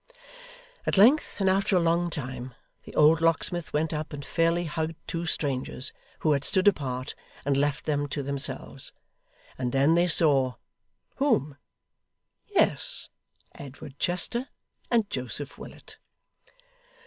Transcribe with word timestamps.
At 0.87 0.97
length, 0.97 1.39
and 1.39 1.47
after 1.47 1.75
a 1.75 1.79
long 1.79 2.09
time, 2.09 2.55
the 2.85 2.95
old 2.95 3.21
locksmith 3.21 3.71
went 3.71 3.93
up 3.93 4.13
and 4.13 4.25
fairly 4.25 4.63
hugged 4.63 4.95
two 5.05 5.27
strangers, 5.27 5.93
who 6.21 6.31
had 6.31 6.43
stood 6.43 6.67
apart 6.67 7.13
and 7.45 7.55
left 7.55 7.85
them 7.85 8.07
to 8.07 8.23
themselves; 8.23 8.93
and 9.59 9.71
then 9.71 9.93
they 9.93 10.07
saw 10.07 10.55
whom? 11.17 11.55
Yes, 12.47 13.09
Edward 13.53 13.99
Chester 13.99 14.47
and 14.89 15.07
Joseph 15.07 15.59
Willet. 15.59 15.99